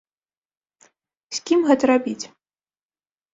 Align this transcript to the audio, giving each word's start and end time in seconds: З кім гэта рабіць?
З 1.35 1.43
кім 1.51 1.59
гэта 1.67 1.83
рабіць? 1.93 2.25